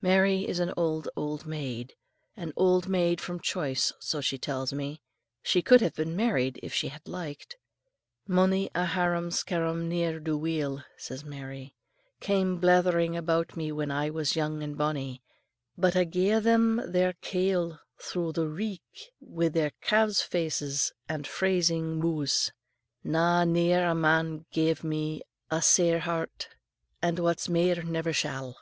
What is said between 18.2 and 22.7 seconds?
the reek, wi' their calves' faces and phrasing mou's.